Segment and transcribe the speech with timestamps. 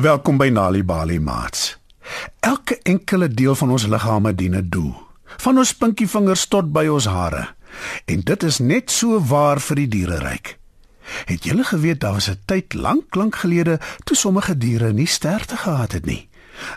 [0.00, 1.76] Welkom by Nali Bali Mats.
[2.40, 4.94] Elke enkele deel van ons liggame dien 'n doel,
[5.36, 7.54] van ons pinkievingers tot by ons hare.
[8.04, 10.58] En dit is net so waar vir die diereryk.
[11.24, 15.56] Het julle geweet daar was 'n tyd lank lank gelede toe sommige diere nie sterte
[15.56, 16.28] gehad het nie?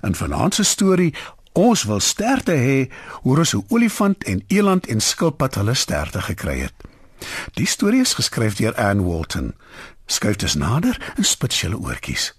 [0.01, 1.13] In vanaand se storie
[1.51, 6.59] Ons wil sterte hê hoe ons 'n olifant en eland en skilpad hulle sterte gekry
[6.59, 6.73] het.
[7.53, 9.53] Die storie is geskryf deur Anne Walton.
[10.05, 12.33] Skuif dus nader en spit julle oortjies.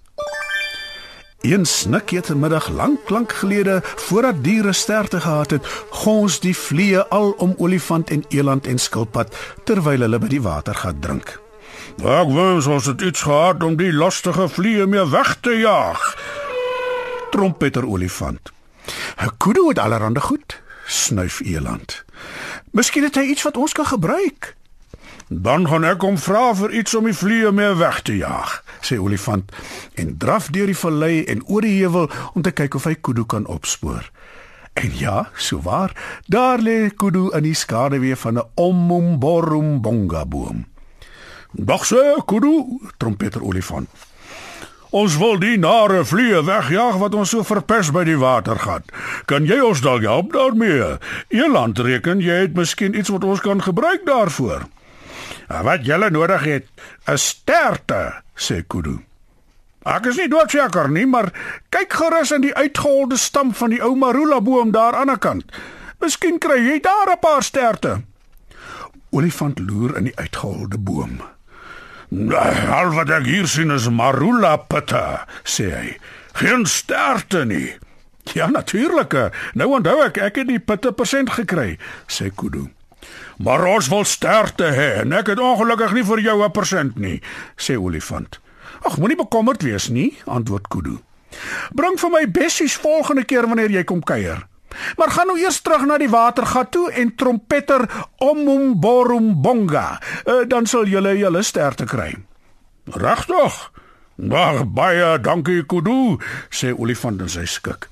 [1.44, 6.98] Een snikkie te middag lank lank gelede voordat diere sterte gehad het, gons die vliee
[6.98, 9.36] al om olifant en eland en skilpad
[9.68, 11.34] terwyl hulle by die water gaan drink.
[12.00, 16.00] Ek wens ons het iets gehad om die lastige vliee mee weg te jaag.
[17.30, 18.52] Trompeter olifant.
[19.20, 22.04] 'n Kudu het allerhande goed, snuif eland.
[22.72, 24.56] Miskien het hy iets wat ons kan gebruik.
[25.28, 28.98] Dan gaan ek hom vra vir iets om die vliee mee weg te jaag, sê
[29.00, 29.48] olifant
[29.96, 33.24] en draf deur die vallei en oor die heuwel om te kyk of hy Kudu
[33.24, 34.10] kan opspoor.
[34.74, 35.94] En ja, so waar,
[36.28, 40.66] daar lê Kudu in die skaduwee van 'n ommomborumbonga boom.
[41.52, 43.88] "Dag sê Kudu," trompeter olifant.
[44.90, 48.82] Ons wil die nare vliee wegjaag wat ons so verpes by die watergat.
[49.24, 50.98] Kan jy ons dalk help daarmee?
[51.28, 54.62] Eland reken jy het miskien iets wat ons kan gebruik daarvoor.
[55.48, 56.68] Ja, wat jy nodig het,
[57.10, 58.98] is sterte, sê Kudu.
[59.84, 61.28] Ek is nie doodseker nie, maar
[61.74, 65.52] kyk gerus in die uitgeholde stam van die ou marula boom daar aan die kant.
[66.00, 68.00] Miskien kry jy daar 'n paar sterte.
[69.10, 71.22] Olifant loer in die uitgeholde boom.
[72.70, 75.98] Al wat ek hier sien is marula pitta, sê hy.
[76.32, 77.76] Geen sterte nie.
[78.32, 79.14] Ja, natuurlik.
[79.54, 81.78] Nou onthou ek ek het die pitte persent gekry,
[82.08, 82.70] sê Kudu.
[83.38, 87.22] Maar ons wil sterte hê en ek het ongelukkig nie vir jou 'n persent nie,
[87.56, 88.40] sê olifant.
[88.82, 90.98] Ag, moenie bekommerd wees nie, antwoord Kudu.
[91.72, 94.46] Bring vir my bessies volgende keer wanneer jy kom kuier.
[94.96, 97.86] Maar gaan nou eers terug na die watergat toe en trompeter
[98.18, 102.14] omum borum bonga, uh, dan sal julle julle sterte kry.
[102.84, 103.70] Regtig?
[104.16, 106.18] Baie dankie Kudu,
[106.50, 107.88] sê olifant in sy skik.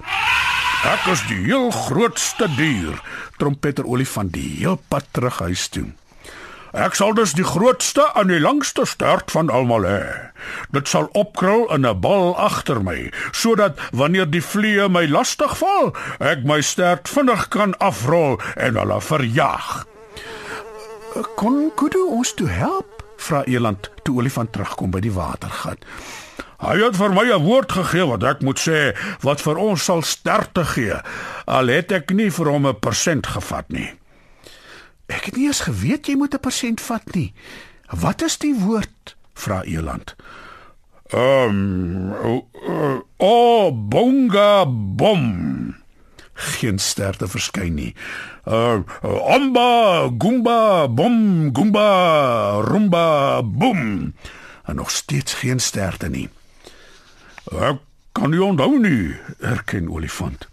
[0.83, 2.97] Ek is die heel grootste dier,
[3.39, 5.93] trompeter olifant die heel pad terug huis toe.
[6.75, 10.03] Ek sal dus die grootste en die langste stert van almal hê.
[10.75, 15.95] Dit sal opkrul in 'n bal agter my, sodat wanneer die vliee my lastig val,
[16.19, 19.87] ek my stert vinnig kan afrol en hulle verjaag.
[21.37, 22.89] Kon Kudu ons toe help?
[23.23, 25.79] vra Eland toe olifant terugkom by die watergat.
[26.63, 30.03] Hy het vir my 'n woord gegee wat ek moet sê wat vir ons sal
[30.03, 30.95] sterte gee.
[31.47, 33.91] Al het ek nie vir hom 'n persent gevat nie.
[35.09, 37.35] Ek het nie eens geweet jy moet 'n persent vat nie.
[37.91, 39.17] Wat is die woord?
[39.35, 40.15] vra Eland.
[41.13, 44.65] Ehm um, o uh, oh, bonga
[44.97, 45.75] bom.
[46.33, 47.95] Geen sterte verskyn nie.
[48.45, 48.81] Uh,
[49.29, 54.15] amba gumba bom gumba rumba boom.
[54.65, 56.29] En nog steeds geen sterte nie.
[57.61, 57.83] Ek
[58.17, 60.49] kan nie onthou nie, erken olifant.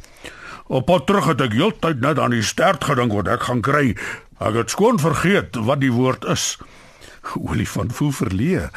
[0.68, 3.96] Op pad terug het ek heeltyd net aan die stert gedink wat ek gaan kry.
[4.40, 6.58] Ek het skoon vergeet wat die woord is.
[7.50, 8.68] Olifant voel verleë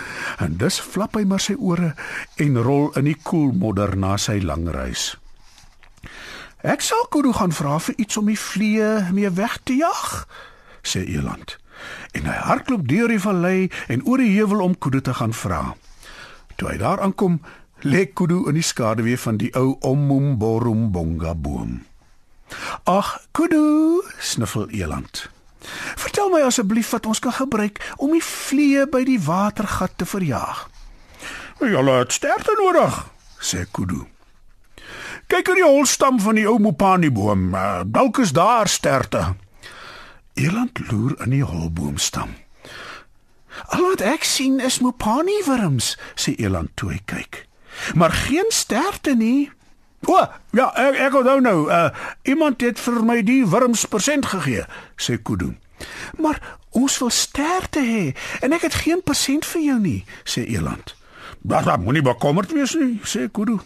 [0.42, 1.92] en dus flap hy maar sy ore
[2.42, 5.12] en rol in die koel modder na sy lang reis.
[6.62, 10.28] Ek sal Kudu gaan vra vir iets om die vliee mee weg te jag,
[10.86, 11.56] sê Eland.
[12.14, 15.74] En hy hardloop deur die vallei en oor die heuwel om Kudu te gaan vra.
[16.56, 17.40] Toe hy daar aankom,
[17.82, 21.82] lê Kudu in die skaduwee van die ou Ommumborumbonga boom.
[22.84, 25.30] "Ag, Kudu," sniffel Eland.
[25.96, 30.70] "Vertel my asseblief wat ons kan gebruik om die vliee by die watergat te verjaag."
[31.58, 34.06] "Julle het sterte nodig," sê Kudu.
[35.26, 39.34] "Kyk in die holstam van die ou Mopani boom, eh, dalk is daar sterte."
[40.34, 42.34] Eland loer in die holboomstam.
[43.66, 47.50] "Al wat ek sien is Mopani wurms," sê Eland toe hy kyk
[47.94, 49.50] maar geen sterte nie.
[50.06, 50.18] O,
[50.50, 51.90] ja, ek ek onthou nou, uh,
[52.26, 54.64] iemand het vir my die wurms persent gegee,
[54.98, 55.52] sê Kudu.
[56.18, 56.40] Maar
[56.74, 58.08] ons wil sterte hê
[58.42, 60.96] en ek het geen persent vir jou nie, sê Eland.
[61.42, 63.60] Dat wat moenie bekommerd wees nie, sê Kudu.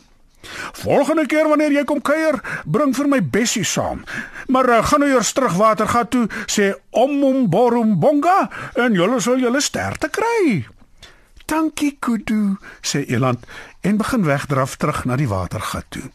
[0.77, 4.05] Volgende keer wanneer jy kom kuier, bring vir my bessie saam.
[4.53, 9.41] Maar uh, gaan nou eers terug watergat toe, sê omom borum bonga en julle sal
[9.43, 10.67] julle sterte kry.
[11.47, 13.47] Dankie Kudu, sê Eland
[13.87, 16.09] en begin wegdraf terug na die watergat toe.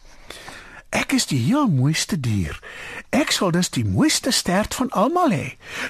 [0.92, 2.58] Ek is die heel mooiste dier.
[3.16, 5.46] Ek sal dus die mooiste stert van almal hê.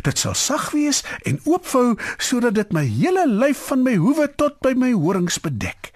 [0.06, 4.60] Dit sal sag wees en oopvou sodat dit my hele lyf van my hoewe tot
[4.62, 5.90] by my horings bedek.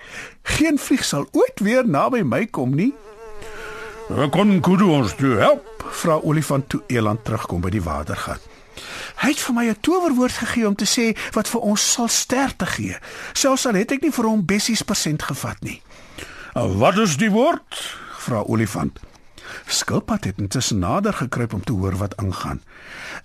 [0.56, 2.92] Geen vlieg sal ooit weer naby my kom nie.
[4.10, 8.55] "Ek kon kudu ons toe help." Vra olifant toe eland terugkom by die watergat.
[9.16, 12.66] Hy het vir my 'n towerwoord gegee om te sê wat vir ons sal sterte
[12.66, 12.96] gee.
[13.32, 15.82] Selfs al het ek nie vir hom bessies persent gevat nie.
[16.54, 18.98] "Wat is die woord?" vra olifant.
[19.66, 22.62] Skilpad het intussen nader gekruip om te hoor wat aangaan.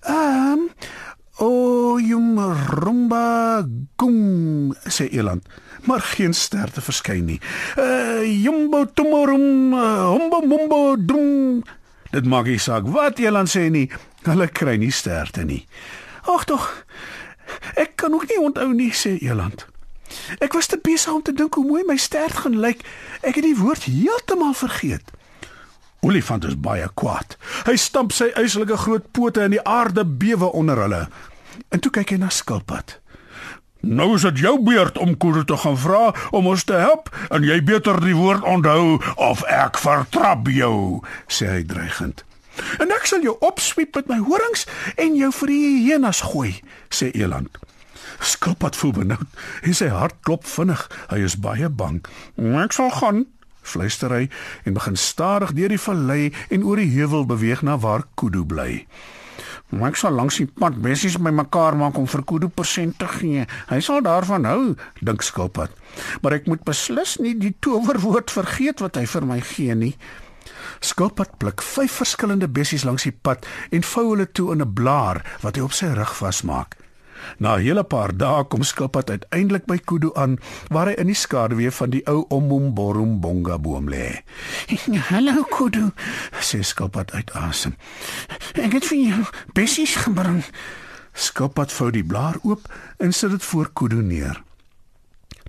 [0.00, 0.70] Ehm um,
[1.40, 2.36] O jum
[2.68, 3.64] rumba
[3.96, 5.46] gung sê eland,
[5.88, 7.38] maar geen sterte verskyn nie.
[7.80, 11.62] Uh jumbo tumorum humbo mumbo dum.
[12.12, 13.86] Dit maak nie saak wat eland sê nie,
[14.26, 15.62] hulle kry nie sterte nie.
[16.28, 16.68] Ag tog.
[17.80, 19.64] Ek kan ook nie onthou nie sê eland.
[20.44, 22.84] Ek was te besig om te dink hoe mooi my stert gaan lyk.
[23.24, 25.08] Ek het die woord heeltemal vergeet.
[26.04, 27.36] Olifant is baie kwaad.
[27.64, 31.06] Hy stamp sy eislike groot pote in die aarde bewe onder hulle.
[31.72, 32.98] En toe kyk hy na skilpad.
[33.82, 37.42] Nou is dit jou beurt om Kudu te gaan vra om ons te help en
[37.42, 42.22] jy beter die woord onthou of ek vertrap jou, sê hy dreigend.
[42.78, 46.52] En ek sal jou opswiep met my horings en jou vir die hyenas gooi,
[46.94, 47.58] sê Eland.
[48.22, 50.84] Skilpad voel benoud en sy hart klop vinnig.
[51.10, 51.98] Hy is baie bang.
[52.38, 53.24] Ek sal gaan,
[53.66, 54.28] fluister hy
[54.62, 58.84] en begin stadig deur die vallei en oor die heuwel beweeg na waar Kudu bly.
[59.72, 63.46] Maar ek sal langs die pad bessies bymekaar maak om vir Kudu persent te gee.
[63.70, 65.72] Hy sal daarvan hou, dink Skilpad.
[66.20, 69.94] Maar ek moet beslis nie die towerwoord vergeet wat hy vir my gee nie.
[70.82, 75.24] Skilpad pluk vyf verskillende bessies langs die pad en vou hulle toe in 'n blaar
[75.40, 76.76] wat hy op sy rug vasmaak.
[77.38, 80.38] Na 'n hele paar dae kom Skilpad uiteindelik by Kudu aan
[80.68, 84.22] waar hy in die skaduwee van die ou Omomborombonga boom lê.
[85.10, 85.90] "Hallo Kudu,"
[86.40, 87.74] sê Skilpad uit asem.
[88.52, 90.44] "Ek het vir jou bessies gebring."
[91.12, 94.42] Skilpad vou die blaar oop en sit dit voor Kudu neer.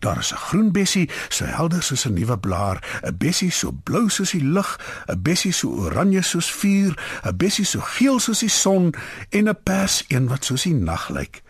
[0.04, 4.10] Daar is 'n groen bessie, so helder soos 'n nuwe blaar, 'n bessie so blou
[4.10, 8.50] soos die lug, 'n bessie so oranje soos vuur, 'n bessie so geel soos die
[8.50, 8.94] son
[9.30, 11.42] en 'n pers een wat soos die nag lyk.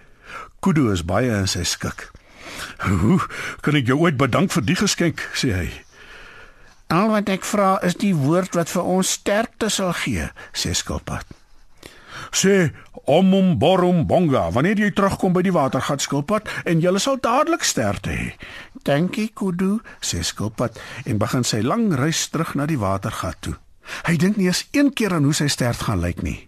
[0.59, 2.11] Kudu is baie in sy skik.
[2.77, 3.21] "Hoe
[3.61, 5.71] kan ek jou ooit bedank vir die geskenk?" sê hy.
[6.87, 11.25] "Al wat ek vra is die woord wat vir ons sterkte sal gee," sê Skilpad.
[12.33, 12.73] "Sê
[13.05, 18.09] omum borum bonga wanneer jy terugkom by die watergat Skilpad en jy sal dadelik sterkte
[18.09, 18.33] hê."
[18.83, 23.55] "Dankie Kudu," sê Skilpad en begin sy lang reis terug na die watergat toe.
[24.07, 26.47] Hy dink nie eens een keer aan hoe sy stert gaan lyk nie.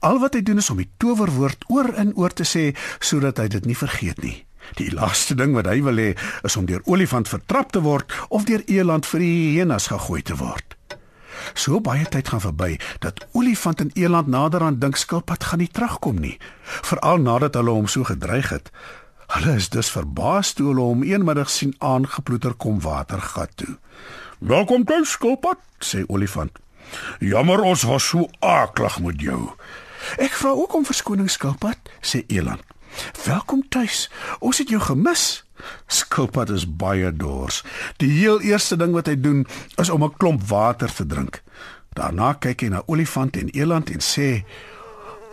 [0.00, 3.48] Al wat hy doen is om die towerwoord oor en oor te sê sodat hy
[3.48, 4.44] dit nie vergeet nie.
[4.78, 6.12] Die laaste ding wat hy wil hê
[6.46, 10.36] is om deur olifant vertrap te word of deur eland vir die hyenas gegooi te
[10.38, 10.76] word.
[11.54, 15.70] So baie tyd gaan verby dat olifant en eland nader aan dink skilpad gaan nie
[15.70, 18.70] terugkom nie, veral nadat hulle hom so gedreig het.
[19.32, 23.78] Hulle is dus verbaas toe hulle hom eenmiddag sien aangeploeter kom watergat toe.
[24.38, 26.58] "Welkom tuis, skilpad," sê olifant.
[27.18, 29.50] Jammer ons was so aaklig met jou.
[30.18, 32.71] Ek vra ook om verskoning skilpad, sê Eland.
[33.24, 34.10] Welkom tuis.
[34.40, 35.44] Ons het jou gemis.
[35.86, 37.62] Skilpad is baie dors.
[38.02, 39.46] Die heel eerste ding wat hy doen
[39.76, 41.42] is om 'n klomp water te drink.
[41.94, 44.44] Daarna kyk hy na olifant en eland en sê: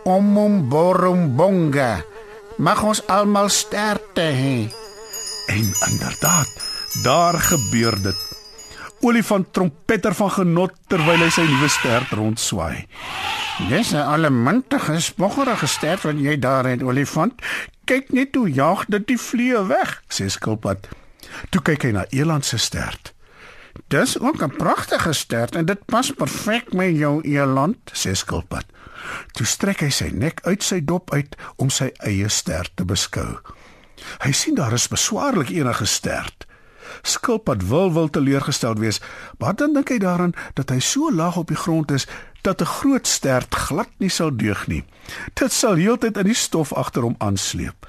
[0.03, 2.03] "Omom borum bonga.
[2.57, 4.71] Mag ons almal sterkte hê."
[5.47, 6.49] En inderdaad,
[7.03, 8.15] daar gebeur dit
[9.01, 12.87] olifant trompeter van genot terwyl hy sy nuwe stert rondswaai.
[13.67, 17.33] Dis 'n allemintige spoggerige stert wat jy daar het, olifant.
[17.83, 20.87] Kyk net hoe jaag dit die vliee weg, sê skilpad.
[21.49, 23.13] Toe kyk hy na eland se stert.
[23.87, 28.65] Dis ook 'n pragtige stert en dit pas perfek met jou eland, sê skilpad.
[29.31, 33.37] Toe strek hy sy nek uit sy dop uit om sy eie stert te beskou.
[34.23, 36.45] Hy sien daar is beswaarlik enige stert.
[37.01, 39.01] Skilpad wil wil teleurgesteld wees,
[39.37, 42.07] maar dan dink hy daaraan dat hy so laag op die grond is
[42.41, 44.83] dat 'n groot stert glad nie sal deug nie.
[45.33, 47.87] Dit sal heeltyd in die stof agter hom aansleep.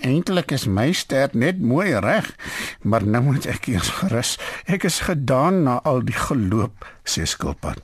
[0.00, 2.36] Eintlik is my stert net mooi reg,
[2.82, 4.38] maar nou moet ek eers gerus.
[4.66, 7.78] Ek is gedaan na al die geloop, sê Skilpad.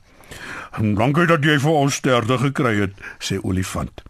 [0.79, 4.03] "Dankie dat jy vir ons sterte gekry het," sê Olifant.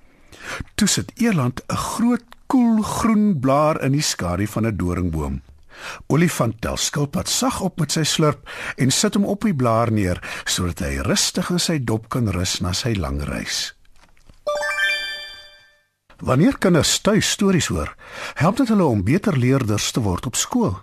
[0.75, 5.41] Toe sit Eland 'n groot koel groen blaar in die skadu van 'n doringboom.
[6.07, 10.21] Olifant tel skilpad sag op met sy slurp en sit hom op die blaar neer
[10.45, 13.73] sodat hy rustig in sy dop kan rus na sy lang reis.
[16.19, 17.95] Wanneer kinders tuis stories hoor,
[18.35, 20.75] help dit hulle om beter leerders te word op skool.